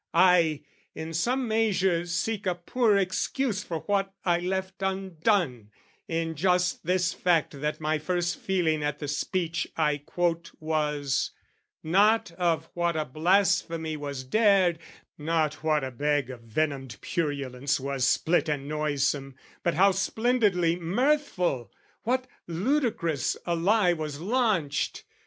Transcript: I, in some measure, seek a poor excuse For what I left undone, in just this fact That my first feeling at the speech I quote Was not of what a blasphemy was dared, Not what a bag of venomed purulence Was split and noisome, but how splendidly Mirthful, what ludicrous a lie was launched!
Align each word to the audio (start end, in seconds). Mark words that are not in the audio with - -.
I, 0.15 0.63
in 0.95 1.13
some 1.13 1.47
measure, 1.47 2.07
seek 2.07 2.47
a 2.47 2.55
poor 2.55 2.97
excuse 2.97 3.61
For 3.63 3.81
what 3.81 4.11
I 4.25 4.39
left 4.39 4.81
undone, 4.81 5.69
in 6.07 6.33
just 6.33 6.83
this 6.83 7.13
fact 7.13 7.61
That 7.61 7.79
my 7.79 7.99
first 7.99 8.39
feeling 8.39 8.81
at 8.83 8.97
the 8.97 9.07
speech 9.07 9.67
I 9.77 9.99
quote 9.99 10.53
Was 10.59 11.29
not 11.83 12.31
of 12.31 12.67
what 12.73 12.95
a 12.95 13.05
blasphemy 13.05 13.95
was 13.95 14.23
dared, 14.23 14.79
Not 15.19 15.61
what 15.63 15.83
a 15.83 15.91
bag 15.91 16.31
of 16.31 16.41
venomed 16.41 16.97
purulence 17.01 17.79
Was 17.79 18.03
split 18.07 18.49
and 18.49 18.67
noisome, 18.67 19.35
but 19.61 19.75
how 19.75 19.91
splendidly 19.91 20.77
Mirthful, 20.77 21.71
what 22.01 22.25
ludicrous 22.47 23.37
a 23.45 23.53
lie 23.55 23.93
was 23.93 24.19
launched! 24.19 25.03